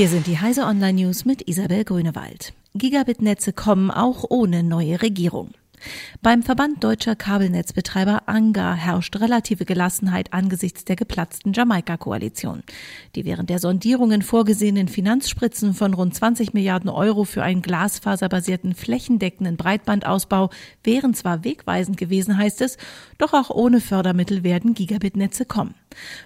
[0.00, 2.54] Hier sind die Heise Online News mit Isabel Grünewald.
[2.74, 5.50] Gigabit-Netze kommen auch ohne neue Regierung.
[6.22, 12.62] Beim Verband deutscher Kabelnetzbetreiber ANGA herrscht relative Gelassenheit angesichts der geplatzten Jamaika-Koalition.
[13.14, 19.56] Die während der Sondierungen vorgesehenen Finanzspritzen von rund 20 Milliarden Euro für einen glasfaserbasierten flächendeckenden
[19.56, 20.50] Breitbandausbau
[20.84, 22.76] wären zwar wegweisend gewesen, heißt es,
[23.18, 25.74] doch auch ohne Fördermittel werden Gigabit-Netze kommen.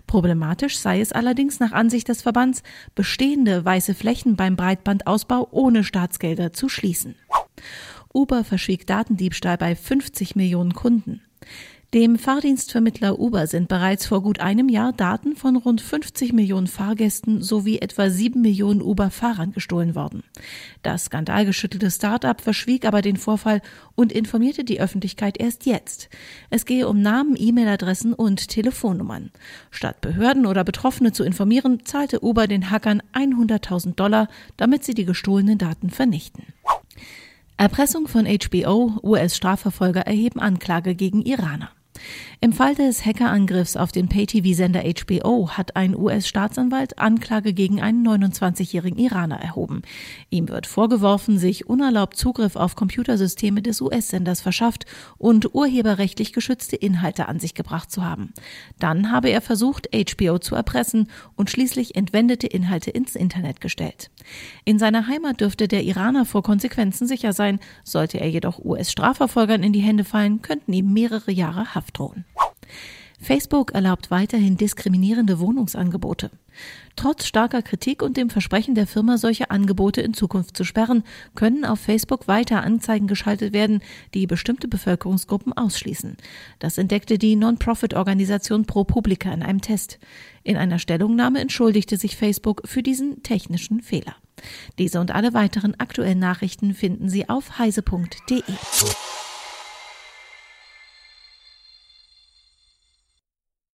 [0.07, 2.63] Problematisch sei es allerdings nach Ansicht des Verbands,
[2.95, 7.15] bestehende weiße Flächen beim Breitbandausbau ohne Staatsgelder zu schließen.
[8.15, 11.21] Uber verschwieg Datendiebstahl bei 50 Millionen Kunden.
[11.95, 17.43] Dem Fahrdienstvermittler Uber sind bereits vor gut einem Jahr Daten von rund 50 Millionen Fahrgästen
[17.43, 20.23] sowie etwa 7 Millionen Uber-Fahrern gestohlen worden.
[20.83, 23.63] Das skandalgeschüttelte Start-up verschwieg aber den Vorfall
[23.97, 26.09] und informierte die Öffentlichkeit erst jetzt.
[26.51, 29.31] Es gehe um Namen, E-Mail-Adressen und Telefonnummern.
[29.71, 35.05] Statt Behörden oder Betroffene zu informieren, zahlte Uber den Hackern 100.000 Dollar, damit sie die
[35.05, 36.45] gestohlenen Daten vernichten.
[37.57, 41.71] Erpressung von HBO, US-Strafverfolger erheben Anklage gegen Iraner.
[42.45, 48.99] Im Fall des Hackerangriffs auf den Pay-TV-Sender HBO hat ein US-Staatsanwalt Anklage gegen einen 29-jährigen
[48.99, 49.81] Iraner erhoben.
[50.29, 54.85] Ihm wird vorgeworfen, sich unerlaubt Zugriff auf Computersysteme des US-Senders verschafft
[55.17, 58.35] und urheberrechtlich geschützte Inhalte an sich gebracht zu haben.
[58.79, 64.11] Dann habe er versucht, HBO zu erpressen und schließlich entwendete Inhalte ins Internet gestellt.
[64.67, 67.59] In seiner Heimat dürfte der Iraner vor Konsequenzen sicher sein.
[67.85, 72.27] Sollte er jedoch US-Strafverfolgern in die Hände fallen, könnten ihm mehrere Jahre Haft drohen.
[73.21, 76.31] Facebook erlaubt weiterhin diskriminierende Wohnungsangebote.
[76.95, 81.03] Trotz starker Kritik und dem Versprechen der Firma, solche Angebote in Zukunft zu sperren,
[81.35, 86.17] können auf Facebook weiter Anzeigen geschaltet werden, die bestimmte Bevölkerungsgruppen ausschließen.
[86.59, 89.99] Das entdeckte die Non-Profit-Organisation ProPublica in einem Test.
[90.43, 94.17] In einer Stellungnahme entschuldigte sich Facebook für diesen technischen Fehler.
[94.79, 98.43] Diese und alle weiteren aktuellen Nachrichten finden Sie auf heise.de.